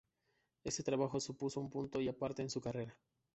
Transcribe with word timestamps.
Este 0.63 0.81
trabajo 0.81 1.19
supuso 1.19 1.59
un 1.61 1.69
punto 1.69 2.01
y 2.01 2.07
aparte 2.07 2.41
en 2.41 2.49
su 2.49 2.59
carrera. 2.59 2.97